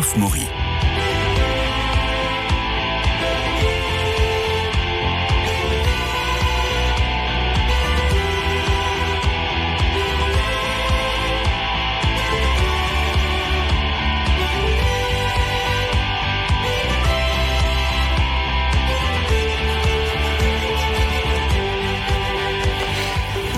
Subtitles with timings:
[0.00, 0.57] Christophe.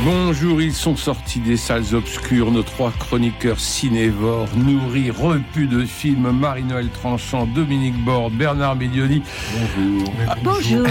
[0.02, 6.30] Bonjour, ils sont sortis des salles obscures, nos trois chroniqueurs cinévores, nourris, repus de films,
[6.30, 9.23] Marie-Noël Tranchant, Dominique Borde, Bernard Medioni.
[9.52, 10.12] Bonjour.
[10.26, 10.86] Ah, bonjour.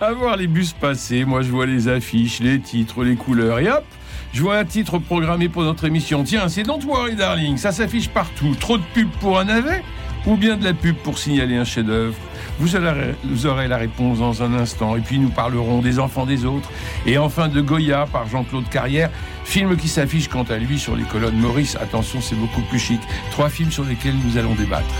[0.00, 3.70] à voir les bus passer, moi je vois les affiches, les titres, les couleurs, et
[3.70, 3.84] hop
[4.32, 6.22] je vois un titre programmé pour notre émission.
[6.24, 8.54] Tiens, c'est Don't Worry Darling, ça s'affiche partout.
[8.58, 9.82] Trop de pub pour un navet
[10.26, 12.16] ou bien de la pub pour signaler un chef-d'œuvre?
[12.58, 14.96] Vous aurez la réponse dans un instant.
[14.96, 16.70] Et puis nous parlerons des enfants des autres.
[17.06, 19.10] Et enfin de Goya par Jean-Claude Carrière.
[19.44, 21.76] Film qui s'affiche quant à lui sur les colonnes Maurice.
[21.76, 23.00] Attention, c'est beaucoup plus chic.
[23.30, 24.94] Trois films sur lesquels nous allons débattre.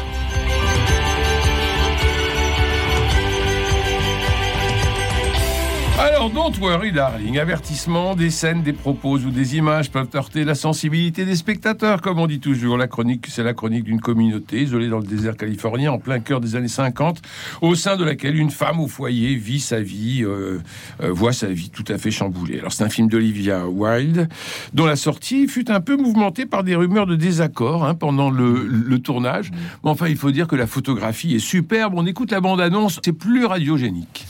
[5.99, 7.39] Alors, don't worry, darling.
[7.39, 12.19] Avertissement, des scènes, des propos ou des images peuvent heurter la sensibilité des spectateurs, comme
[12.19, 12.77] on dit toujours.
[12.77, 16.43] La chronique, c'est la chronique d'une communauté isolée dans le désert californien, en plein cœur
[16.43, 17.23] des années 50,
[17.63, 20.61] au sein de laquelle une femme au foyer vit sa vie, euh,
[21.03, 22.59] euh, voit sa vie tout à fait chamboulée.
[22.59, 24.29] Alors, c'est un film d'Olivia Wilde,
[24.75, 28.67] dont la sortie fut un peu mouvementée par des rumeurs de désaccord hein, pendant le,
[28.67, 29.51] le tournage.
[29.83, 31.95] Mais enfin, il faut dire que la photographie est superbe.
[31.97, 34.27] On écoute la bande-annonce, c'est plus radiogénique.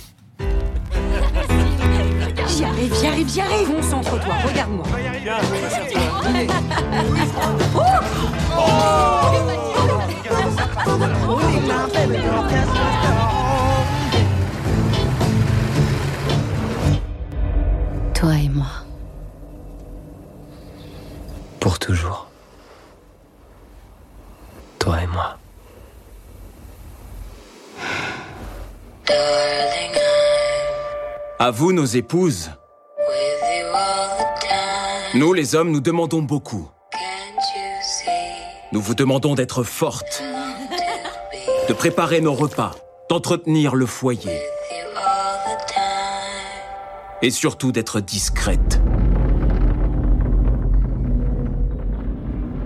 [3.17, 3.73] Arrive, j'y arrive.
[3.73, 4.87] Concentre-toi, regarde-moi.
[18.15, 18.67] Toi et moi.
[21.61, 22.29] Pour toujours.
[24.79, 25.39] Toi et moi.
[31.39, 32.51] À vous, nos épouses.
[35.17, 36.69] Nous, les hommes, nous demandons beaucoup.
[38.71, 40.23] Nous vous demandons d'être fortes,
[41.71, 42.73] de préparer nos repas,
[43.09, 44.39] d'entretenir le foyer
[47.23, 48.83] et surtout d'être discrètes.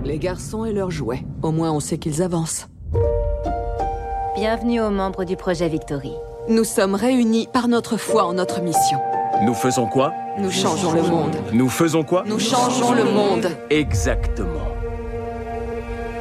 [0.05, 1.23] Les garçons et leurs jouets.
[1.43, 2.67] Au moins, on sait qu'ils avancent.
[4.35, 6.15] Bienvenue aux membres du projet Victory.
[6.49, 8.99] Nous sommes réunis par notre foi en notre mission.
[9.43, 10.13] Nous faisons quoi?
[10.39, 11.37] Nous changeons le monde.
[11.53, 12.25] Nous faisons quoi?
[12.27, 13.49] Nous changeons le monde.
[13.71, 14.69] Exactement.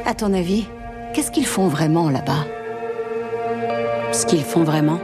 [0.06, 0.66] À ton avis,
[1.12, 2.46] qu'est-ce qu'ils font vraiment là-bas?
[4.12, 4.98] Ce qu'ils font vraiment?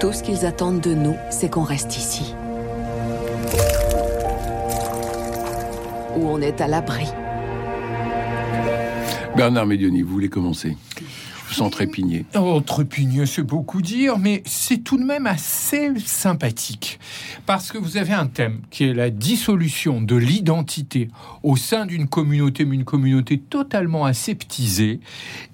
[0.00, 2.34] Tout ce qu'ils attendent de nous, c'est qu'on reste ici.
[6.16, 7.06] Où on est à l'abri.
[9.36, 10.76] Bernard Médioni, vous voulez commencer?
[11.70, 12.24] Trépigné.
[12.36, 16.98] Oh, trépigné, c'est beaucoup dire, mais c'est tout de même assez sympathique.
[17.46, 21.08] Parce que vous avez un thème qui est la dissolution de l'identité
[21.42, 25.00] au sein d'une communauté, mais une communauté totalement aseptisée.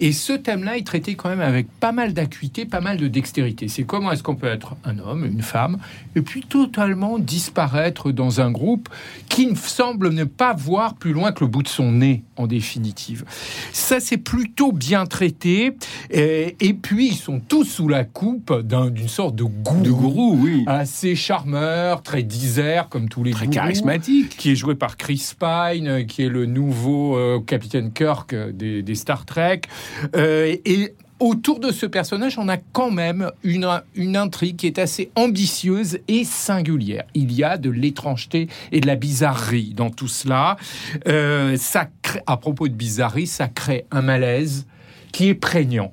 [0.00, 3.68] Et ce thème-là est traité quand même avec pas mal d'acuité, pas mal de dextérité.
[3.68, 5.78] C'est comment est-ce qu'on peut être un homme, une femme,
[6.14, 8.88] et puis totalement disparaître dans un groupe
[9.28, 13.24] qui semble ne pas voir plus loin que le bout de son nez, en définitive.
[13.72, 15.76] Ça, c'est plutôt bien traité.
[16.10, 20.38] Et, et, puis, ils sont tous sous la coupe d'une sorte de gourou, de gourou
[20.40, 20.64] oui.
[20.66, 25.32] assez charmeur, très disert, comme tous les très gourous, charismatique, qui est joué par Chris
[25.38, 29.62] Pine, qui est le nouveau euh, capitaine Kirk des, des Star Trek.
[30.14, 34.78] Euh, et autour de ce personnage, on a quand même une, une intrigue qui est
[34.78, 37.04] assez ambitieuse et singulière.
[37.14, 40.56] Il y a de l'étrangeté et de la bizarrerie dans tout cela.
[41.06, 44.66] Euh, ça crée, à propos de bizarrerie, ça crée un malaise
[45.12, 45.92] qui est prégnant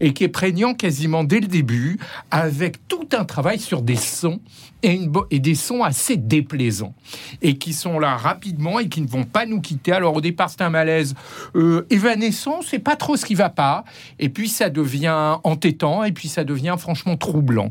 [0.00, 1.98] et qui est prégnant quasiment dès le début,
[2.30, 4.40] avec tout un travail sur des sons
[4.84, 6.94] et, une et, des sons assez déplaisants
[7.42, 9.92] et qui sont là rapidement et qui ne vont pas nous quitter.
[9.92, 11.14] Alors au départ c'est un malaise
[11.56, 13.84] euh, évanescent, c'est pas trop ce qui va pas,
[14.18, 17.70] et puis ça devient entêtant et puis ça devient franchement troublant.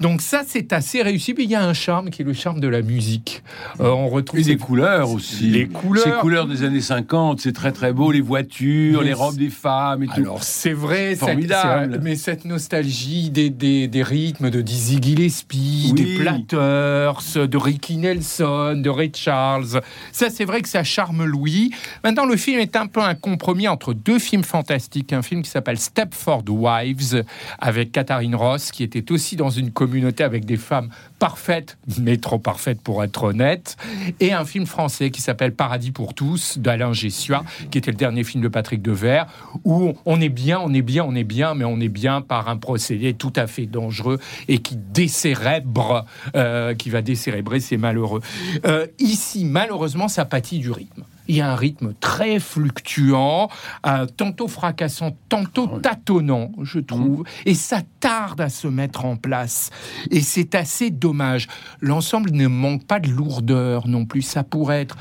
[0.00, 1.34] Donc ça c'est assez réussi.
[1.36, 3.42] Mais il y a un charme qui est le charme de la musique.
[3.80, 5.48] Euh, on retrouve et des couleurs aussi.
[5.50, 8.10] Les couleurs, ces couleurs des années 50, c'est très très beau.
[8.10, 10.14] Les voitures, les, les robes des femmes et tout.
[10.16, 11.57] Alors c'est vrai, formidable.
[12.02, 16.02] Mais cette nostalgie des, des, des rythmes de Dizzy Gillespie, Oui.
[16.04, 19.80] des Platters, de Ricky Nelson, de Ray Charles,
[20.12, 21.70] ça c'est vrai que ça charme Louis.
[22.04, 25.12] Maintenant, le film est un peu un compromis entre deux films fantastiques.
[25.12, 27.24] Un film qui s'appelle Stepford Wives
[27.58, 30.88] avec Katharine Ross, qui était aussi dans une communauté avec des femmes
[31.18, 33.76] parfaites, mais trop parfaites pour être honnête,
[34.20, 38.22] et un film français qui s'appelle Paradis pour tous d'Alain Gessua, qui était le dernier
[38.22, 39.26] film de Patrick Devers,
[39.64, 42.48] où on est bien, on est bien, on est bien, mais on est bien par
[42.48, 44.18] un procédé tout à fait dangereux
[44.48, 46.04] et qui décérèbre,
[46.36, 48.20] euh, qui va décérébrer ces malheureux.
[48.66, 51.04] Euh, ici, malheureusement, ça pâtit du rythme.
[51.30, 53.50] Il y a un rythme très fluctuant,
[53.86, 59.68] euh, tantôt fracassant, tantôt tâtonnant, je trouve, et ça tarde à se mettre en place.
[60.10, 61.46] Et c'est assez dommage.
[61.82, 64.22] L'ensemble ne manque pas de lourdeur non plus.
[64.22, 64.96] Ça pourrait être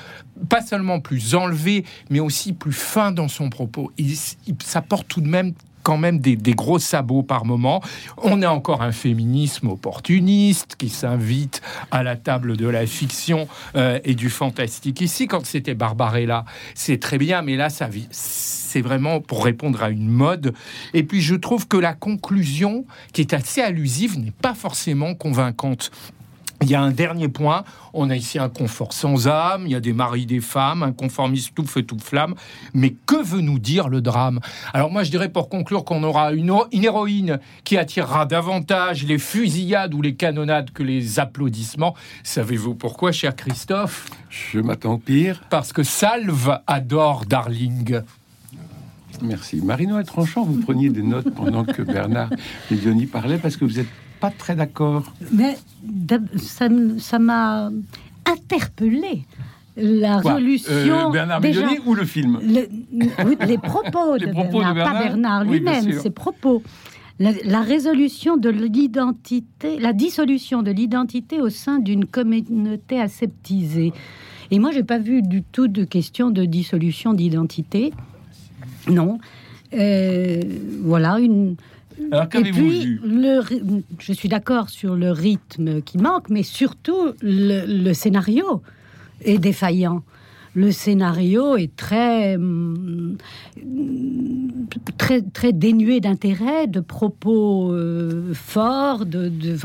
[0.50, 3.92] pas seulement plus enlevé, mais aussi plus fin dans son propos.
[3.98, 4.12] Il,
[4.48, 5.54] il- ça porte tout de même
[5.88, 7.82] quand même des, gros sabots par moment.
[8.22, 11.62] On a encore un féminisme opportuniste qui s'invite
[11.92, 13.48] à la table de la fiction
[13.78, 15.00] euh, et du fantastique.
[15.00, 16.44] Ici, quand c'était Barbarella,
[16.76, 20.54] c'est très bien, mais là, ça c'est vraiment pour répondre à une mode.
[20.94, 22.84] Et puis, je trouve que la conclusion,
[23.14, 25.92] qui est assez allusive, n'est pas forcément convaincante.
[26.62, 27.64] Il y a un dernier point.
[27.94, 29.64] On a ici un confort sans âme.
[29.66, 32.34] Il y a des maris, des femmes, un conformisme tout feu, tout flamme.
[32.74, 34.40] Mais que veut nous dire le drame?
[34.74, 39.20] Alors moi, je dirais pour conclure qu'on aura une, une héroïne qui attirera davantage les
[39.20, 41.96] fusillades ou les canonnades que les applaudissements.
[42.24, 44.10] Savez-vous pourquoi, cher Christophe?
[44.30, 45.42] Je m'attends au pire.
[45.50, 48.02] Parce que Salve adore Darling.
[49.22, 49.62] Merci.
[49.62, 52.30] Marie-Noël Tranchant, vous preniez des notes pendant que Bernard
[52.70, 53.88] Medioni parlait parce que vous n'êtes
[54.20, 55.14] pas très d'accord.
[55.32, 55.58] Mais
[56.38, 57.70] ça m'a
[58.26, 59.24] interpellé.
[59.80, 61.10] La Quoi résolution.
[61.10, 62.40] Euh, Bernard déjà, ou le film?
[62.42, 62.68] Le-
[63.26, 66.64] oui, les propos Les de propos de Bernard, pas Bernard Oui, lui-même, ses propos.
[67.20, 73.94] La, la résolution de l'identité, la dissolution de l'identité au sein d'une communauté aseptisée.
[74.50, 77.94] Et moi, j'ai pas vu du tout de question de dissolution d'identité.
[78.90, 79.20] Non.
[79.74, 80.40] Euh,
[80.82, 81.56] voilà une.
[82.12, 83.42] Alors qu'avez-vous vu le,
[84.00, 88.62] je suis d'accord sur le rythme qui manque, mais surtout le, le scénario
[89.24, 90.04] est défaillant.
[90.56, 93.18] Le scénario est très, hum,
[94.98, 99.56] très, très dénué d'intérêt, de propos euh, forts, de, de-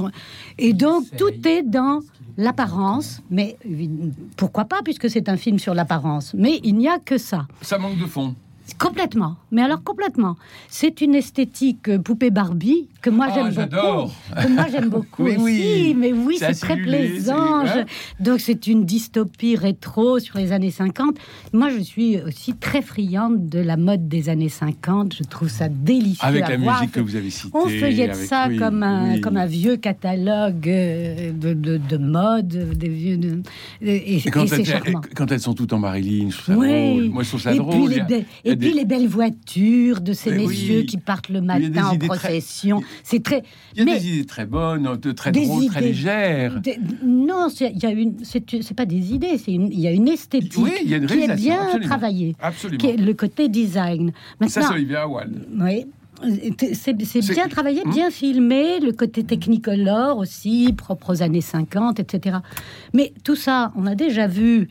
[0.58, 2.00] et donc tout est dans
[2.36, 3.22] l'apparence.
[3.30, 3.56] Mais
[4.36, 6.34] pourquoi pas, puisque c'est un film sur l'apparence.
[6.34, 7.46] Mais il n'y a que ça.
[7.62, 8.34] Ça manque de fond.
[8.78, 9.36] Complètement.
[9.50, 10.36] Mais alors complètement.
[10.68, 14.10] C'est une esthétique euh, poupée Barbie que moi Ah, j'aime beaucoup.
[14.42, 15.42] Que moi j'aime beaucoup Mais aussi.
[15.44, 15.96] oui.
[15.98, 17.66] Mais oui, C'est très plaisant.
[17.66, 21.16] Je- Donc c'est une dystopie rétro sur les années 50.
[21.52, 25.16] Moi je suis aussi très friande de la mode des années 50.
[25.18, 26.26] Je trouve ça délicieux.
[26.26, 26.80] Avec à la voir.
[26.80, 27.50] musique que vous avez citée.
[27.54, 29.20] On feuillette avec- ça oui, comme, un, oui.
[29.20, 32.48] comme un vieux catalogue euh, de, de, de mode,
[32.78, 33.42] des vieux de-
[33.82, 35.00] et, Et quand, et elles, charmant.
[35.14, 37.08] quand elles sont toutes en Marilyn, je trouve ça drôle.
[37.10, 37.90] Moi, je trouve ça et drôle.
[37.90, 40.46] Puis les, et puis les belles voitures de ces Mais oui.
[40.48, 42.82] messieurs qui partent le matin en très- procession.
[43.02, 43.42] C'est très.
[43.74, 46.60] Il y a mais des idées très bonnes, de- très Des drôles, très légères.
[46.60, 48.14] des- non, c'est- une.
[48.76, 49.38] Pas des idées.
[49.38, 49.72] C'est une.
[49.72, 51.88] Il y a une esthétique Oui, il y a une qui est bien absolument.
[51.88, 52.78] travaillée, Absolument.
[52.78, 54.12] qui est le côté design.
[54.42, 55.46] Ça, c'est Maintenant, Olivia Wilde.
[55.60, 55.86] oui.
[56.74, 57.90] C'est bien travaillé, Hmm?
[57.90, 62.36] bien filmé, le côté technicolor aussi, propre aux années 50, etc.
[62.94, 64.68] Mais tout ça, on a déjà vu,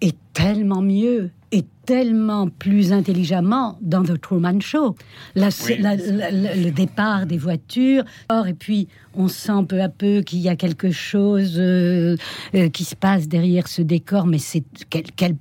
[0.00, 4.96] et tellement mieux, et tellement plus intelligemment dans The Truman Show.
[5.34, 5.76] La- Oui.
[5.78, 10.22] la- la- la- le départ des voitures, or, et puis on sent peu à peu
[10.22, 12.16] qu'il y a quelque chose euh,
[12.54, 15.36] euh, qui se passe derrière ce décor, mais c'est quel, quel,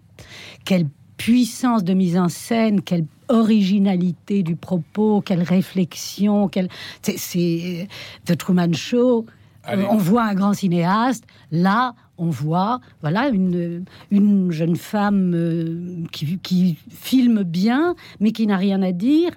[0.65, 0.85] quelle
[1.17, 6.67] puissance de mise en scène, quelle originalité du propos, quelle réflexion, quelle...
[7.01, 7.87] c'est- c'est
[8.25, 9.25] The Truman Show.
[9.65, 9.83] Allez.
[9.83, 11.23] Euh, on voit un grand cinéaste.
[11.51, 18.45] Là, on voit, voilà, une, une jeune femme euh, qui, qui filme bien, mais qui
[18.47, 19.31] n'a rien à dire,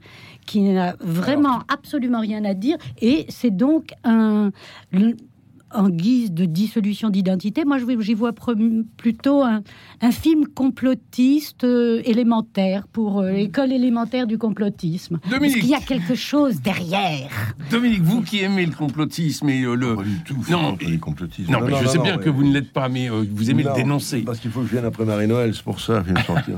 [0.46, 2.76] qui n'a vraiment absolument rien à dire.
[3.00, 4.50] Et c'est donc un
[5.74, 8.32] en guise de dissolution d'identité, moi je- j'y vois
[8.96, 9.62] plutôt un,
[10.00, 15.18] un film complotiste euh, élémentaire pour euh, l'école élémentaire du complotisme.
[15.18, 15.60] Parce Dominique.
[15.60, 17.28] qu'il y a quelque chose derrière?
[17.70, 19.96] Dominique, vous qui aimez le complotisme et euh, le.
[19.96, 20.36] Pas du tout.
[20.50, 21.50] Non, complotistes.
[21.50, 23.70] Non, mais je sais bien que vous ne l'êtes pas, mais euh, vous aimez Non,
[23.70, 24.20] le dénoncer.
[24.22, 26.02] Parce qu'il faut que je vienne après Marie-Noël, c'est pour ça.
[26.06, 26.56] je viens de sortir.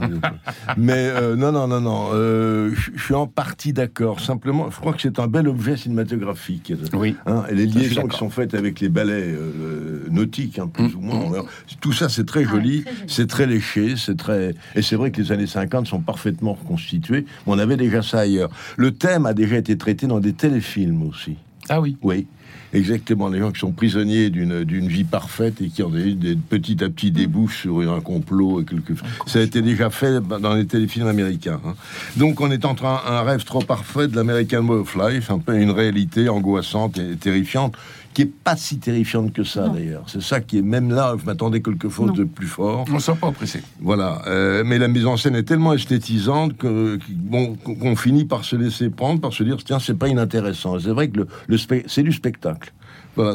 [0.77, 2.09] mais euh, non, non, non, non.
[2.12, 4.21] euh, je suis en partie d'accord.
[4.21, 6.73] Simplement, je crois que c'est un bel objet cinématographique.
[6.93, 7.15] Oui.
[7.27, 11.00] Hein, et les liaisons qui sont faites avec les ballet euh, nautique, hein, plus ou
[11.00, 11.45] moins.
[11.81, 14.55] Tout ça, c'est très joli, c'est très léché, c'est très.
[14.75, 17.25] Et c'est vrai que les années 50 sont parfaitement reconstituées.
[17.47, 18.50] Mais on avait déjà ça ailleurs.
[18.76, 21.37] Le thème a déjà été traité dans des téléfilms aussi.
[21.69, 21.97] Ah oui.
[22.02, 22.26] Oui.
[22.75, 26.37] Exactement, les gens qui sont prisonniers d'une d'une vie parfaite et qui ont des, des
[26.37, 28.93] petit à petit débouchent sur un complot et quelque
[29.26, 31.61] Ça a été déjà fait dans les téléfilms américains.
[31.64, 31.75] hein.
[32.19, 35.38] Donc on est en train un rêve trop parfait de l'American Way of Life, un
[35.38, 37.75] peu une réalité angoissante et terrifiante
[38.15, 40.03] qui est pas si terrifiante que ça d'ailleurs.
[40.07, 42.12] C'est ça qui est même là, je m'attendais quelque chose Non.
[42.15, 42.85] de plus fort.
[42.91, 43.62] On ne sent pas oppressé.
[43.81, 48.45] Voilà, euh, mais la mise en scène est tellement esthétisante que bon qu'on finit par
[48.45, 50.79] se laisser prendre, par se dire tiens c'est pas inintéressant.
[50.81, 52.73] C'est vrai que le, le c'est du spectacle.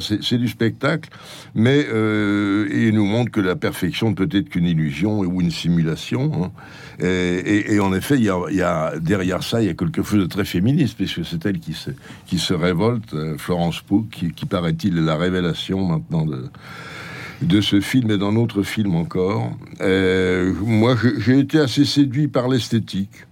[0.02, 1.10] C'est du spectacle,
[1.56, 5.52] mais euh, il nous montre que la perfection ne peut être qu'une illusion ou une
[5.52, 6.32] simulation.
[6.46, 6.52] hein.
[7.00, 10.46] Et, en effet, il y, a, derrière ça, il y a quelque chose de très
[10.46, 16.26] féministe, puisque c'est elle qui se, révolte, euh, Florence Pugh, qui, paraît-il la révélation maintenant
[16.26, 16.46] de,
[17.42, 19.52] de ce film et d'un autre film encore.
[19.82, 23.26] Moi, j'ai été assez séduit par l'esthétique.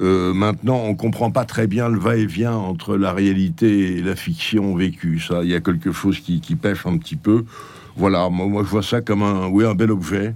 [0.00, 4.74] Euh, maintenant, on comprend pas très bien le va-et-vient entre la réalité et la fiction
[4.76, 5.18] vécue.
[5.18, 7.44] Ça, il y a quelque chose qui, qui pêche un petit peu.
[7.96, 10.34] Voilà, moi, moi, je vois ça comme un, oui, un bel objet,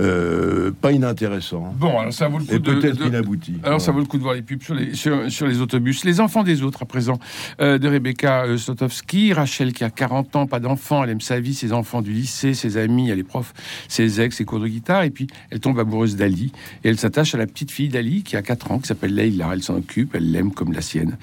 [0.00, 3.54] Euh, pas inintéressant Bon, alors ça vaut le coup et de- peut-être de- inabouti.
[3.62, 6.04] Alors ça vaut le coup de voir les pubs sur les, sur, sur les autobus.
[6.04, 7.18] Les enfants des autres à présent,
[7.60, 11.38] euh, de Rebecca euh, Slotowski, Rachel qui a 40 ans, pas d'enfants, elle aime sa
[11.40, 13.52] vie, ses enfants du lycée, ses amis, elle est prof,
[13.88, 16.52] ses ex, ses cours de guitare, et puis elle tombe amoureuse d'Ali,
[16.84, 19.50] et elle s'attache à la petite fille d'Ali qui a 4 ans, qui s'appelle Leila,
[19.52, 21.18] elle s'en occupe, elle l'aime comme la sienne.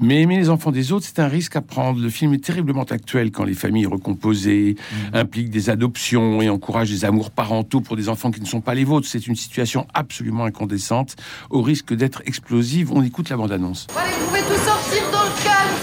[0.00, 2.00] Mais aimer les enfants des autres, c'est un risque à prendre.
[2.00, 4.76] Le film est terriblement actuel quand les familles recomposées
[5.12, 8.74] impliquent des adoptions et encouragent des amours parentaux pour des enfants qui ne sont pas
[8.74, 9.08] les vôtres.
[9.08, 11.16] C'est une situation absolument incandescente,
[11.50, 12.92] au risque d'être explosive.
[12.92, 13.86] On écoute la bande-annonce.
[13.96, 15.76] Allez, vous pouvez tous sortir dans le calme,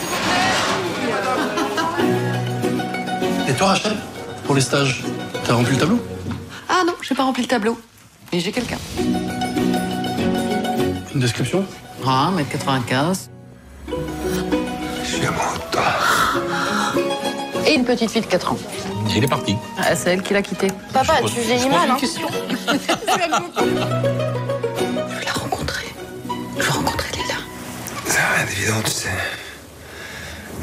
[3.49, 3.97] Et toi, Rachel
[4.45, 5.03] Pour les stages,
[5.43, 5.99] t'as rempli le tableau?
[6.69, 7.79] Ah non, j'ai pas rempli le tableau.
[8.31, 8.77] Mais j'ai quelqu'un.
[11.13, 11.65] Une description?
[12.05, 13.29] Ah, 1m95.
[13.87, 15.83] Je suis amoureux de toi.
[17.67, 18.57] Et une petite fille de 4 ans.
[19.09, 19.55] Et il est parti.
[19.77, 20.67] Ah, c'est elle qui l'a quitté.
[20.93, 22.07] Papa, tu vieillis mal, hein Je
[25.15, 25.87] veux la rencontrer.
[26.57, 27.39] Je veux rencontrer Léla.
[28.05, 29.09] C'est rien d'évident, tu sais.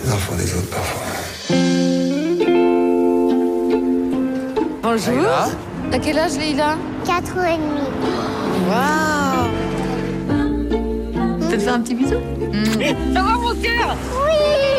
[0.04, 1.02] Les enfants des autres, parfois.
[4.82, 5.52] Bonjour.
[5.90, 7.80] T'as quel âge, Leïla 4 ans et demi.
[8.68, 9.16] Waouh
[11.56, 12.16] te faire un petit bisou
[13.14, 13.96] Ça va, mon cœur?
[14.14, 14.75] Euh,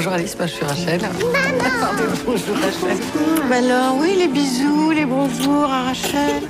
[0.00, 0.98] Bonjour Alice, moi je suis Rachel.
[0.98, 2.96] Pardon, bonjour Rachel.
[3.50, 6.44] Bah alors, oui, les bisous, les bonjours à Rachel.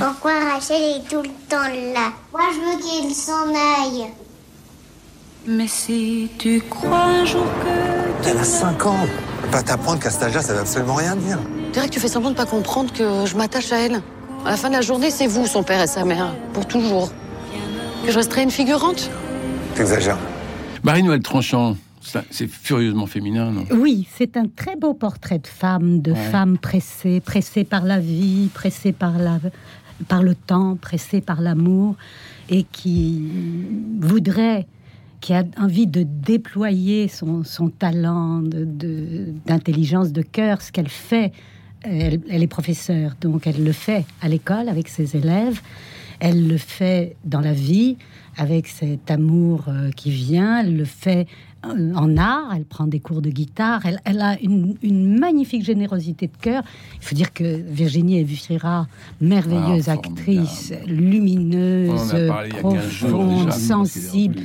[0.00, 4.08] Pourquoi Rachel est tout le temps là Moi, je veux qu'il s'en aille.
[5.46, 8.28] Mais si tu crois un jour que...
[8.28, 9.06] Elle a 5 ans.
[9.52, 11.38] Pas t'apprendre qu'à cet âge-là, ça veut absolument rien dire.
[11.72, 14.02] Que tu fais semblant de pas comprendre que je m'attache à elle.
[14.44, 17.12] À la fin de la journée, c'est vous, son père et sa mère, pour toujours.
[18.04, 19.08] Que je resterai une figurante?
[19.76, 20.18] T'exagères.
[20.82, 21.76] Marie-Noël Tranchant,
[22.30, 23.64] c'est furieusement féminin, non?
[23.72, 26.30] Oui, c'est un très beau portrait de femme, de Ouais.
[26.30, 29.38] femme pressée, pressée par la vie, pressée par, la,
[30.08, 31.96] par le temps, pressée par l'amour,
[32.48, 33.22] et qui
[34.00, 34.66] voudrait,
[35.20, 40.88] qui a envie de déployer son, son talent de- de- d'intelligence, de, cœur, ce qu'elle
[40.88, 41.32] fait.
[41.82, 45.60] Elle, elle est professeure, donc elle le fait à l'école avec ses élèves.
[46.18, 47.96] Elle le fait dans la vie
[48.38, 50.60] avec cet amour euh, qui vient.
[50.60, 51.26] Elle le fait
[51.94, 52.52] en art.
[52.56, 53.84] Elle prend des cours de guitare.
[53.86, 56.62] Elle, elle a une, une magnifique générosité de cœur.
[57.00, 58.86] Il faut dire que Virginie Efira,
[59.20, 64.36] merveilleuse Ah, actrice, lumineuse, en a parlé il y a 15 jours profonde, sensible,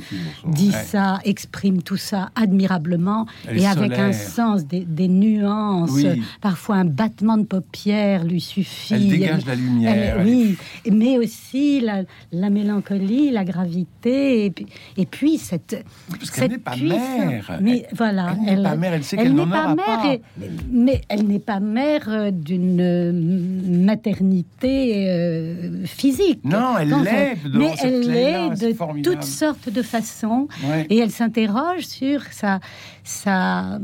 [0.46, 0.82] dit Ouais.
[0.84, 5.90] ça, exprime tout ça admirablement Elle et avec un sens des, des nuances.
[5.92, 6.22] Oui.
[6.40, 8.94] Parfois un battement de paupières lui suffit.
[8.94, 10.56] Elle dégage la lumière, Elle- elle est- oui,
[10.90, 12.02] mais aussi la,
[12.32, 15.84] la mélancolie, la gravité, et puis, et puis cette.
[16.10, 16.98] Parce cette n'est pas puissance.
[17.18, 17.58] Mère.
[17.60, 20.12] Mais voilà, Elle n'est pas mère, elle sait qu'elle n'en aura mère, pas.
[20.14, 20.20] et-
[20.70, 23.12] mais elle n'est pas mère euh, d'une euh,
[23.92, 26.40] maternité euh, physique.
[26.44, 29.16] Non, elle l'est Mais cette elle l'est de formidable.
[29.16, 30.48] toutes sortes de façons.
[30.64, 30.86] Ouais.
[30.90, 32.60] Et elle s'interroge sur sa,
[33.04, 33.78] sa,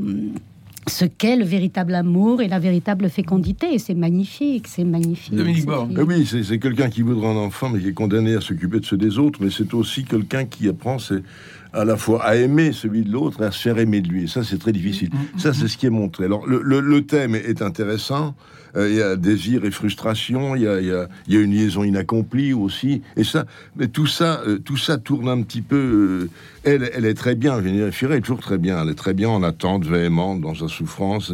[0.87, 3.75] ce qu'est le véritable amour et la véritable fécondité.
[3.75, 5.35] Et c'est magnifique, c'est magnifique.
[5.35, 5.95] Dominique Borne.
[5.99, 8.85] Eh oui, c'est quelqu'un qui voudra un enfant, mais qui est condamné à s'occuper de
[8.87, 9.39] ceux des autres.
[9.43, 11.23] Mais c'est aussi quelqu'un qui apprend c'est
[11.73, 14.25] à la fois à aimer celui de l'autre et à se faire aimer de lui.
[14.25, 15.11] Et ça, c'est très difficile.
[15.37, 16.25] Ça, c'est ce qui est montré.
[16.25, 18.35] Alors, le, le- le thème est intéressant.
[18.77, 20.55] Euh, Il y a désir et frustration.
[20.55, 23.03] Il y a, y a- y a une liaison inaccomplie aussi.
[23.17, 23.47] Et ça,
[23.77, 25.77] mais tout ça, euh, tout ça tourne un petit peu.
[25.77, 26.31] euh,
[26.65, 27.59] elle, elle est très bien.
[27.61, 28.83] Virginie Fira est toujours très bien.
[28.83, 31.33] Elle est très bien en attente véhémente, dans sa souffrance,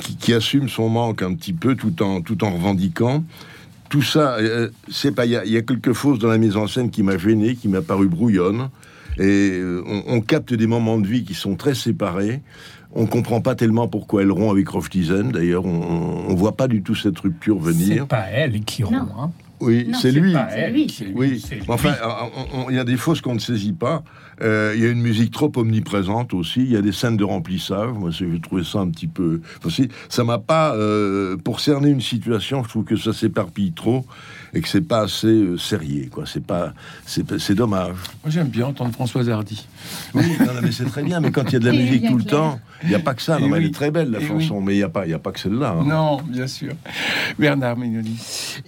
[0.00, 3.24] qui, qui assume son manque un petit peu, tout en tout en revendiquant
[3.90, 5.24] tout ça, euh, c'est pas.
[5.24, 7.68] Il y, y a quelque chose dans la mise en scène qui m'a gêné, qui
[7.68, 8.68] m'a paru brouillonne.
[9.18, 12.42] Et euh, on, on capte des moments de vie qui sont très séparés.
[12.94, 15.30] On comprend pas tellement pourquoi elle rompt avec Roftisen.
[15.32, 18.02] D'ailleurs, on, on voit pas du tout cette rupture venir.
[18.02, 18.96] C'est pas elle qui rompt.
[19.18, 19.30] Hein.
[19.60, 20.32] Oui, c'est lui.
[20.32, 20.86] pas elle, lui.
[20.86, 21.60] lui, Oui, lui.
[21.66, 21.94] enfin,
[22.70, 24.04] il y a des fausses qu'on ne saisit pas.
[24.40, 26.60] Euh, Il y a une musique trop omniprésente aussi.
[26.62, 27.90] Il y a des scènes de remplissage.
[27.92, 29.40] Moi, j'ai trouvé ça un petit peu.
[29.62, 30.76] Enfin, ça m'a pas.
[30.76, 34.04] euh, pour cerner une situation, je trouve que ça s'éparpille trop
[34.54, 36.08] et que c'est pas assez euh, sérieux.
[36.10, 36.72] Quoi, c'est pas.
[37.06, 37.96] C'est c'est dommage.
[38.24, 39.66] Moi, j'aime bien entendre Françoise Hardy.
[40.14, 41.20] Oui, non, non, mais c'est très bien.
[41.20, 42.98] Mais quand il y a de la Et musique tout le temps, il n'y a
[43.00, 43.38] pas que ça.
[43.38, 43.68] Non, mais elle oui.
[43.68, 45.32] est très belle la Et chanson, mais il n'y a pas, il y a pas
[45.32, 45.76] que celle-là.
[45.78, 45.84] hein.
[45.86, 46.72] Non, bien sûr.
[47.38, 48.16] Bernard Mignoni.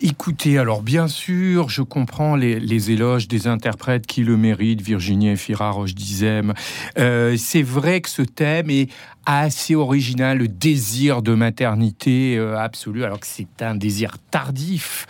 [0.01, 5.31] Écoutez, alors bien sûr, je comprends les, les éloges des interprètes qui le méritent, Virginie
[5.31, 6.55] Efira, Roche Dizem.
[6.99, 8.89] Euh, c'est vrai que ce thème est
[9.27, 15.07] assez original, le désir de maternité euh, absolue, alors que c'est un désir tardif.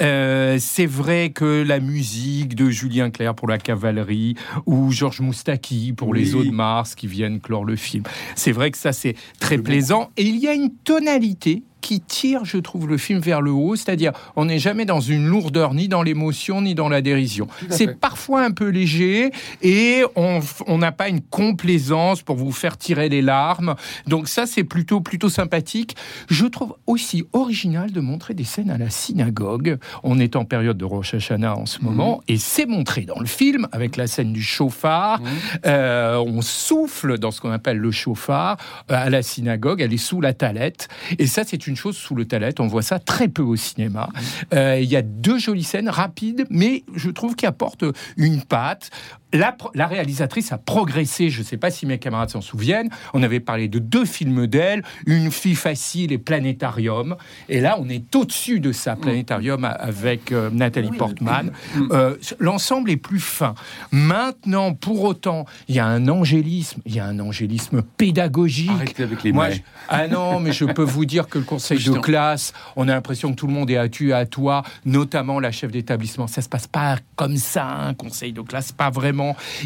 [0.00, 5.92] Euh, c'est vrai que la musique de Julien Clerc pour la cavalerie ou Georges Moustaki
[5.92, 8.04] pour les eaux de Mars qui viennent clore le film,
[8.36, 10.10] c'est vrai que ça c'est très plaisant.
[10.16, 13.76] Et il y a une tonalité qui tire, je trouve, le film vers le haut,
[13.76, 17.48] c'est-à-dire on n'est jamais dans une lourdeur, ni dans l'émotion, ni dans la dérision.
[17.70, 19.30] C'est parfois un peu léger
[19.62, 23.74] et on n'a pas une complaisance pour vous faire tirer les larmes.
[24.06, 25.96] Donc ça, c'est plutôt plutôt sympathique.
[26.28, 29.78] Je trouve aussi original de montrer des scènes à la synagogue.
[30.02, 33.26] On est en période de Rosh Hashanah en ce moment et c'est montré dans le
[33.26, 35.20] film avec la scène du chauffard.
[35.66, 38.56] Euh, on souffle dans ce qu'on appelle le chauffard
[38.90, 39.80] euh, à la synagogue.
[39.80, 42.60] Elle est sous la talette et ça, c'est une chose sous le talette.
[42.60, 44.08] On voit ça très peu au cinéma.
[44.52, 47.84] Euh, Il y a deux jolies scènes rapides, mais je trouve qui apportent
[48.16, 48.90] une patte.
[49.32, 51.28] La, réalisatrice a progressé.
[51.28, 52.88] Je ne sais pas si mes camarades s'en souviennent.
[53.12, 57.16] On avait parlé de deux films d'elle, Une fille facile et Planétarium.
[57.48, 61.52] Et là, on est au-dessus de ça, Planétarium, avec euh, Nathalie Portman.
[61.90, 63.54] Euh, L'ensemble est plus fin.
[63.92, 68.70] Maintenant, pour autant, il y a un angélisme, il y a un angélisme pédagogique.
[68.70, 71.82] Arrêtez avec les Moi, je- ah non, mais je peux vous dire que le conseil
[71.82, 74.62] de classe, on a l'impression que tout le monde est à tu et à toi,
[74.84, 76.26] notamment la chef d'établissement.
[76.26, 79.17] Ça se passe pas comme ça, un conseil de classe, pas vraiment.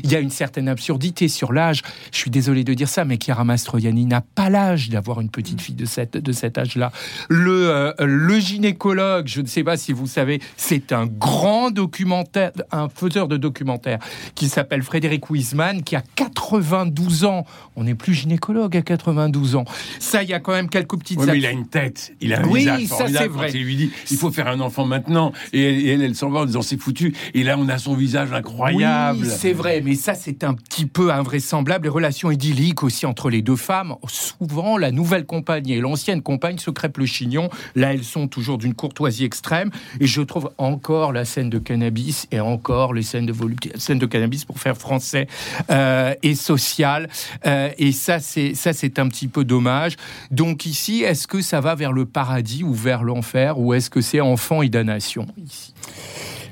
[0.03, 1.83] Il y a une certaine absurdité sur l'âge.
[2.13, 5.61] Je suis désolé de dire ça, mais Chiara Mastroianni n'a pas l'âge d'avoir une petite
[5.61, 6.93] fille de, cette, de cet âge-là.
[7.29, 12.53] Le, euh, le gynécologue, je ne sais pas si vous savez, c'est un grand documentaire,
[12.71, 13.99] un faiseur de documentaires
[14.35, 17.47] qui s'appelle Frédéric Wiesmann, qui a 92 ans.
[17.77, 19.65] On n'est plus gynécologue à 92 ans.
[19.99, 22.35] Ça, il y a quand même quelques petites Oui, mais il a une tête, il
[22.35, 23.51] a un Oui, visage ça, c'est vrai.
[23.55, 26.31] Il lui dit il faut faire un enfant maintenant, et elle, et elle, elle s'en
[26.31, 27.15] va en disant c'est foutu.
[27.35, 29.21] Et là, on a son visage incroyable.
[29.23, 31.87] Oui, c'est vrai, mais ça, c'est un petit peu invraisemblable.
[31.87, 33.97] Les relations idylliques aussi entre les deux femmes.
[34.07, 37.51] Souvent, la nouvelle compagne et l'ancienne compagne se crêpent le chignon.
[37.75, 39.73] Là, elles sont toujours d'une courtoisie extrême.
[39.99, 43.99] Et je trouve encore la scène de cannabis et encore les scènes de volupté, scènes
[43.99, 45.27] de cannabis pour faire français
[45.71, 47.09] euh, et social.
[47.45, 49.97] Euh, et ça, c'est ça, c'est un petit peu dommage.
[50.31, 54.03] Donc ici, est-ce que ça va vers le paradis ou vers l'enfer, ou est-ce que
[54.03, 55.75] c'est enfant et damnation ici?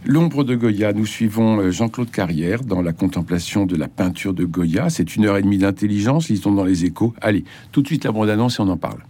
[0.07, 4.45] L'ombre de Goya, nous suivons euh, Jean-Claude Carrière dans la contemplation de la peinture de
[4.45, 4.89] Goya.
[4.91, 7.15] C'est une heure et demie d'intelligence, lisons dans les échos.
[7.21, 9.01] Allez, tout de suite la bande-annonce et on en parle.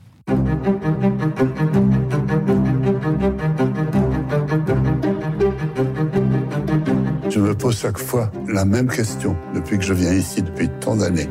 [7.31, 10.96] Je me pose chaque fois la même question depuis que je viens ici depuis tant
[10.96, 11.29] d'années.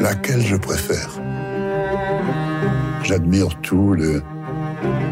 [0.00, 1.10] Laquelle je préfère?
[3.02, 4.22] J'admire tout, le-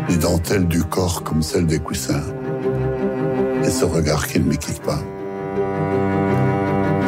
[0.08, 2.22] les dentelles du corps comme celles des coussins.
[3.64, 5.00] Et ce regard qui ne me quitte pas,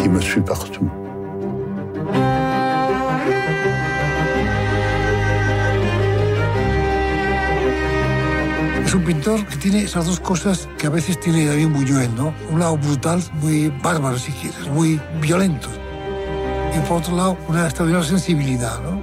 [0.01, 0.91] qui me suit partout.
[8.91, 12.35] Es un pintor que tiene esas dos cosas que a veces tiene David Buñuel, ¿no?
[12.51, 15.69] Un lado brutal, muy bárbaro si quieres, muy violento.
[16.77, 19.01] Y por otro lado, una extraordinaria sensibilidad, ¿no?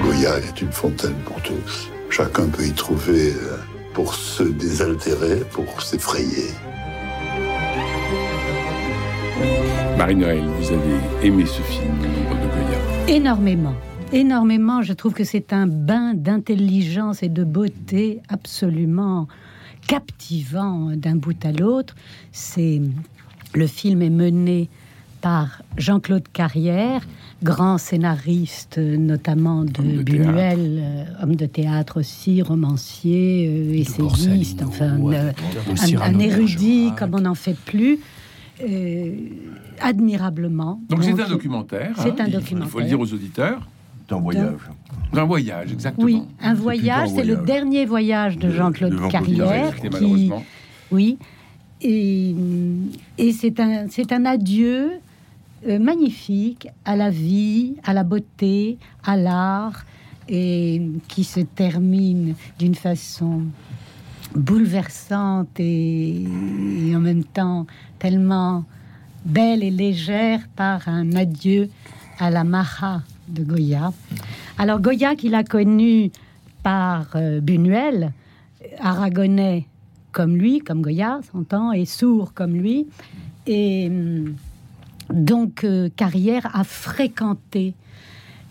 [0.00, 1.90] Goya est une fontaine pour tous.
[2.08, 6.50] Chacun peut y trouver euh, pour se désaltérer, pour s'effrayer.
[9.98, 13.74] Marie-Noël, vous avez aimé ce film, Le nombre de Goya Énormément.
[14.12, 14.82] Énormément.
[14.82, 19.28] Je trouve que c'est un bain d'intelligence et de beauté absolument
[19.86, 21.94] captivant d'un bout à l'autre.
[22.30, 22.80] C'est
[23.54, 24.68] le film est mené
[25.20, 27.02] par Jean-Claude Carrière,
[27.42, 34.62] grand scénariste notamment de, Homme de Buñuel, euh, homme de théâtre aussi, romancier, euh, essayiste,
[34.66, 35.32] enfin euh,
[36.00, 37.98] un, érudit comme on n'en fait plus,
[38.62, 39.14] euh,
[39.80, 40.80] admirablement.
[40.88, 41.92] Donc c'est un documentaire.
[41.96, 42.68] C'est hein, un il faut- documentaire.
[42.68, 43.68] Il faut le dire aux auditeurs.
[44.08, 44.54] C'est un voyage.
[45.14, 46.04] Un voyage, exactement.
[46.06, 49.76] Oui, un voyage, c'est le dernier voyage de De- Jean-Claude de Jean-Claude Carrière.
[49.80, 50.44] Qui- malheureusement.
[50.90, 51.18] Oui,
[51.80, 52.34] et,
[53.18, 54.90] et c'est un, c'est un adieu
[55.66, 59.84] euh, magnifique à la vie, à la beauté, à l'art,
[60.28, 63.42] et qui se termine d'une façon
[64.34, 66.24] bouleversante et,
[66.94, 67.66] en même temps
[67.98, 68.64] tellement
[69.24, 71.68] belle et légère par un adieu
[72.18, 73.92] à la Maha de Goya.
[74.58, 76.10] Alors Goya qu'il a connu
[76.62, 78.12] par euh, Buñuel,
[78.78, 79.66] aragonais
[80.12, 82.86] comme lui, comme Goya, s'entend, et sourd comme lui.
[83.46, 84.34] Et hum,
[85.12, 87.74] donc, euh, Carrière a fréquenté.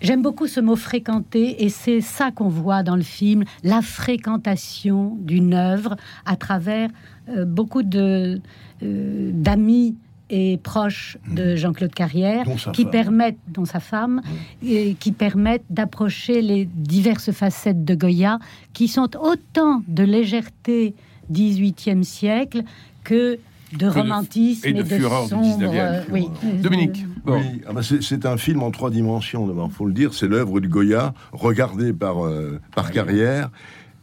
[0.01, 5.15] J'aime beaucoup ce mot fréquenter, et c'est ça qu'on voit dans le film, la fréquentation
[5.19, 5.95] d'une œuvre
[6.25, 6.89] à travers
[7.29, 8.41] euh, beaucoup de
[8.81, 9.95] euh, d'amis
[10.31, 12.91] et proches de Jean-Claude Carrière Dont sa qui femme.
[12.91, 14.21] permettent, dont sa femme,
[14.65, 18.39] et qui permettent d'approcher les diverses facettes de Goya,
[18.73, 20.95] qui sont autant de légèreté
[21.31, 22.63] 18e siècle
[23.03, 23.39] que
[23.73, 25.69] de de- romantisme et de fureur du sombre, 19e.
[25.73, 26.27] euh, oui.
[26.61, 27.39] Dominique, bon.
[27.39, 30.13] Oui, ah bah c'est c'est un film en trois dimensions, d'abord, faut le dire.
[30.13, 33.49] C'est l'œuvre du Goya, regardée par, euh, par carrière,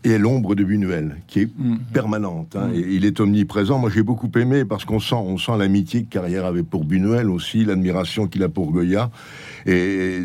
[0.04, 1.76] et l'ombre de Buñuel, qui est Mm.
[1.92, 2.54] permanente.
[2.56, 3.78] hein, et il est omniprésent.
[3.78, 7.28] Moi, j'ai beaucoup aimé parce qu'on sent, on sent l'amitié que Carrière avait pour Buñuel
[7.28, 9.10] aussi, l'admiration qu'il a pour Goya.
[9.66, 10.20] Et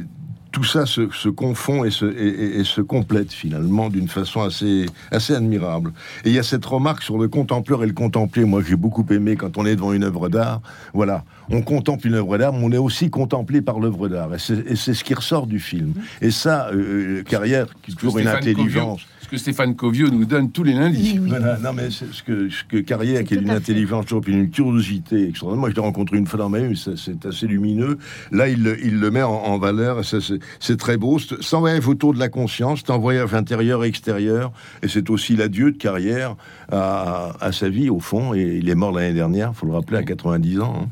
[0.54, 4.42] tout ça se, se confond et se, et- et- et se complète finalement d'une façon
[4.42, 5.92] assez, assez admirable.
[6.24, 8.46] Et il y a cette remarque sur le contempleur et le contemplé.
[8.46, 10.62] Moi, j'ai beaucoup aimé quand on est devant une œuvre d'art.
[10.94, 14.30] Voilà, on contemple une œuvre d'art, mais on est aussi contemplé par l'œuvre d'art.
[14.36, 15.94] Et c'est ce qui ressort du film.
[16.22, 19.02] Et ça, euh, carrière, qui est toujours une Stéphane intelligence.
[19.02, 21.18] Covio- ce que Stéphane Covio nous donne tous les lundis.
[21.18, 23.50] Voilà, non mais c'est ce que, ce que Carrière, qui est fait.
[23.50, 25.62] intelligence, toujours, puis une curiosité extraordinaire.
[25.62, 27.98] Moi, je l'ai rencontré une fois dans ma vie, c'est- c'est assez lumineux.
[28.32, 30.18] Là, il, le- il le met en, en valeur, et ça,
[30.60, 31.20] c'est très beau.
[31.20, 35.10] C'est un voyage autour de la conscience, c'est un voyage intérieur et extérieur, et c'est
[35.10, 36.36] aussi l'adieu de Carrière
[36.72, 40.04] à, sa vie, au fond, et il est mort l'année dernière, faut le rappeler, à
[40.04, 40.84] 90 ans.
[40.84, 40.90] hein.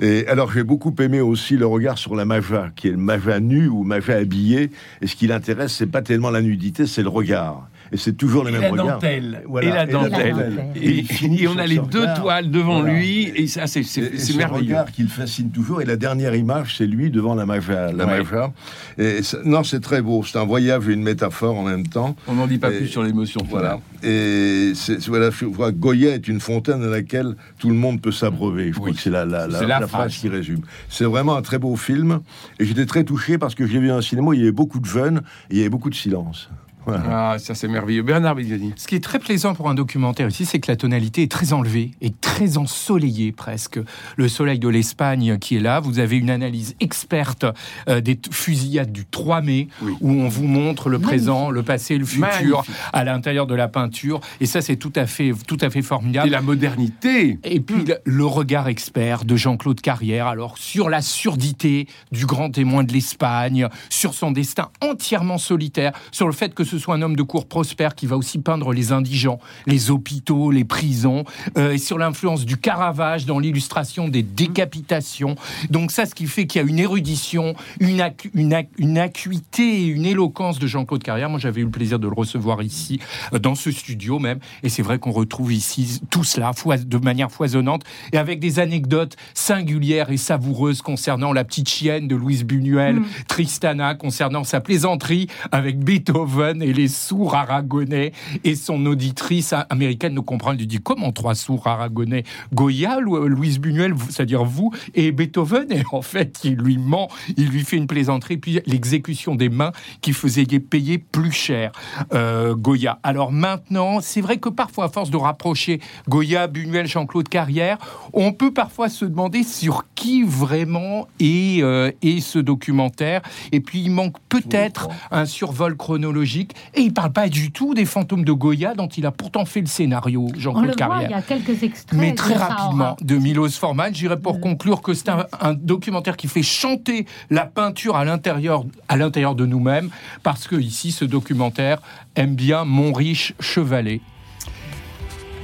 [0.00, 3.40] Et alors, j'ai beaucoup aimé aussi le regard sur la maja, qui est le maja
[3.40, 7.08] nu ou maja habillé, et ce qui l'intéresse, c'est pas tellement la nudité, c'est le
[7.08, 7.68] regard.
[7.92, 8.86] Et c'est toujours le Et même la regard.
[8.86, 9.42] dentelle.
[9.48, 10.30] Voilà, et la dentelle.
[10.32, 10.64] dentelle.
[10.76, 11.04] Et,
[11.42, 12.20] et on a les deux regard.
[12.20, 12.94] toiles devant Voilà.
[12.98, 14.64] lui, et ça, c'est Et- c'est- et c'est ce merveilleux.
[14.74, 15.80] regard qui le fascine toujours.
[15.80, 17.92] Et la dernière image, c'est lui devant la maja.
[17.92, 18.18] La Ouais.
[18.22, 18.52] maja.
[18.98, 20.22] Et non, c'est très beau.
[20.24, 22.16] C'est un voyage et une métaphore en même temps.
[22.26, 23.40] On n'en dit pas Et- plus sur l'émotion.
[23.48, 23.80] Voilà.
[24.02, 24.72] Et
[25.06, 28.68] voilà, je vois Goya est une fontaine dans laquelle tout le monde peut s'abreuver.
[28.68, 28.94] Je crois Oui.
[28.94, 30.16] que c'est la, la, la, la la phrase.
[30.16, 30.60] qui résume.
[30.88, 32.20] C'est vraiment un très beau film.
[32.60, 34.80] Et j'étais très touché parce que j'ai vu un cinéma, où il y avait beaucoup
[34.80, 36.48] de jeunes et il y avait beaucoup de silence.
[36.86, 37.32] Voilà.
[37.32, 38.02] Ah, ça c'est merveilleux.
[38.02, 38.72] Bernard Bigliani.
[38.76, 41.52] Ce qui est très plaisant pour un documentaire ici, c'est que la tonalité est très
[41.52, 43.78] enlevée et très ensoleillée presque.
[44.16, 47.44] Le soleil de l'Espagne qui est là, vous avez une analyse experte
[47.88, 49.92] euh, des fusillades du 3 mai, Oui.
[50.00, 52.26] où on vous montre le présent, le passé, le futur
[52.58, 52.74] Magnifique.
[52.92, 54.20] à l'intérieur de la peinture.
[54.40, 56.30] Et ça, c'est tout à fait, tout à fait Et formidable.
[56.30, 57.38] la modernité.
[57.44, 62.50] Et puis le- le regard expert de Jean-Claude Carrière, alors sur la surdité du grand
[62.50, 67.02] témoin de l'Espagne, sur son destin entièrement solitaire, sur le fait que ce soit un
[67.02, 71.24] homme de cour prospère qui va aussi peindre les indigents, les hôpitaux, les prisons,
[71.56, 75.34] euh, et sur l'influence du Caravage dans l'illustration des décapitations.
[75.70, 78.98] Donc ça, ce qui fait qu'il y a une érudition, une, acu- une, ac- une
[78.98, 81.30] acuité et une éloquence de Jean-Claude Carrière.
[81.30, 83.00] Moi, j'avais eu le plaisir de le recevoir ici,
[83.32, 86.52] euh, dans ce studio même, et c'est vrai qu'on retrouve ici tout cela
[86.86, 92.16] de manière foisonnante et avec des anecdotes singulières et savoureuses concernant la petite chienne de
[92.16, 98.12] Louise Buñuel, Tristana, concernant sa plaisanterie avec Beethoven et les sourds aragonais
[98.44, 100.52] et son auditrice américaine ne comprend.
[100.52, 105.70] Elle lui dit comment trois sourds aragonais Goya, Lou- Louise Buñuel, c'est-à-dire vous et Beethoven
[105.72, 109.72] et en fait il lui ment, il lui fait une plaisanterie puis l'exécution des mains
[110.00, 111.72] qui faisait payer plus cher
[112.12, 112.98] euh, Goya.
[113.02, 117.78] Alors maintenant, c'est vrai que parfois à force de rapprocher Goya, Buñuel, Jean-Claude Carrière,
[118.12, 123.22] on peut parfois se demander sur qui vraiment est, euh, est ce documentaire.
[123.52, 127.84] Et puis il manque peut-être un survol chronologique et il parle pas du tout des
[127.84, 131.10] fantômes de Goya dont il a pourtant fait le scénario, Jean-Claude voit, il Carrière.
[131.10, 131.98] y a quelques extraits.
[131.98, 132.96] Mais très de rapidement, Sahara.
[133.00, 137.46] de Milos Forman, j'irais pour conclure que c'est un, un documentaire qui fait chanter la
[137.46, 139.90] peinture à l'intérieur, à l'intérieur de nous-mêmes,
[140.22, 141.80] parce que ici, ce documentaire
[142.16, 144.00] aime bien Mon riche chevalet.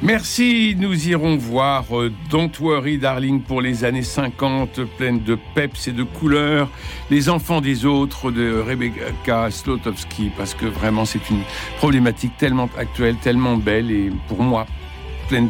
[0.05, 5.89] Merci, nous irons voir euh, Don't Worry Darling pour les années 50, pleine de peps
[5.89, 6.69] et de couleurs,
[7.11, 11.41] Les enfants des autres de Rebecca Slotowski, parce que vraiment c'est une
[11.79, 14.67] problématique tellement actuelle, tellement belle et pour moi
[15.35, 15.49] pleine.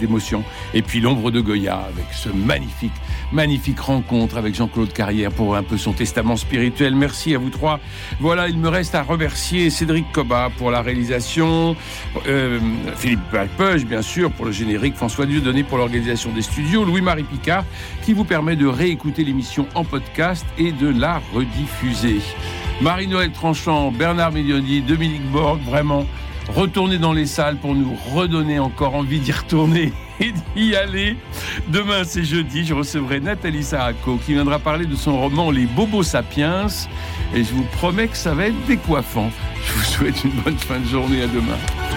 [0.72, 2.92] Et puis l'ombre de Goya avec ce magnifique,
[3.32, 6.94] magnifique rencontre avec Jean-Claude Carrière pour un peu son testament spirituel.
[6.94, 7.80] Merci à vous trois.
[8.20, 11.76] Voilà, il me reste à remercier Cédric Coba pour la réalisation,
[12.26, 12.58] euh,
[12.96, 13.20] Philippe
[13.58, 17.64] Page, bien sûr, pour le générique, François Dieudonné pour l'organisation des studios, Louis-Marie Picard,
[18.02, 22.20] qui vous permet de réécouter l'émission en podcast et de la rediffuser.
[22.80, 26.06] Marie-Noël Tranchant, Bernard Médioni, Dominique Borg, vraiment,
[26.48, 31.16] retournez dans les salles pour nous redonner encore envie d'y retourner et d'y aller.
[31.68, 36.02] Demain, c'est jeudi, je recevrai Nathalie Saraco qui viendra parler de son roman Les Bobos
[36.02, 36.66] Sapiens.
[37.34, 39.30] Et je vous promets que ça va être décoiffant.
[39.66, 41.22] Je vous souhaite une bonne fin de journée.
[41.22, 41.93] À demain.